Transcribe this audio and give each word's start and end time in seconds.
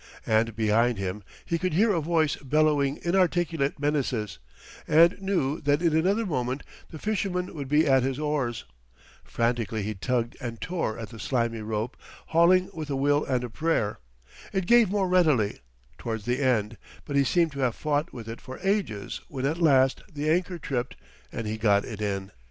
And 0.25 0.55
behind 0.55 0.97
him 0.97 1.21
he 1.45 1.59
could 1.59 1.73
hear 1.73 1.91
a 1.93 2.01
voice 2.01 2.35
bellowing 2.37 2.99
inarticulate 3.03 3.77
menaces, 3.79 4.39
and 4.87 5.21
knew 5.21 5.61
that 5.61 5.83
in 5.83 5.95
another 5.95 6.25
moment 6.25 6.63
the 6.89 6.97
fisherman 6.97 7.53
would 7.53 7.67
be 7.69 7.85
at 7.85 8.01
his 8.01 8.17
oars. 8.17 8.65
Frantically 9.23 9.83
he 9.83 9.93
tugged 9.93 10.37
and 10.41 10.59
tore 10.59 10.97
at 10.97 11.09
the 11.09 11.19
slimy 11.19 11.61
rope, 11.61 11.95
hauling 12.29 12.71
with 12.73 12.89
a 12.89 12.95
will 12.95 13.23
and 13.25 13.43
a 13.43 13.49
prayer. 13.51 13.99
It 14.51 14.65
gave 14.65 14.89
more 14.89 15.07
readily, 15.07 15.59
towards 15.99 16.25
the 16.25 16.39
end, 16.41 16.77
but 17.05 17.15
he 17.15 17.23
seemed 17.23 17.51
to 17.51 17.59
have 17.59 17.75
fought 17.75 18.11
with 18.11 18.27
it 18.27 18.41
for 18.41 18.57
ages 18.63 19.21
when 19.27 19.45
at 19.45 19.59
last 19.61 20.01
the 20.11 20.27
anchor 20.31 20.57
tripped 20.57 20.95
and 21.31 21.45
he 21.45 21.59
got 21.59 21.85
it 21.85 22.01
in. 22.01 22.31